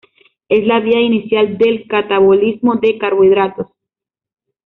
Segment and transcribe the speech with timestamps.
[0.49, 3.67] Es la vía inicial del catabolismo de carbohidratos.